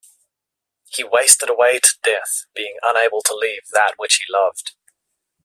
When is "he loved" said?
4.15-4.73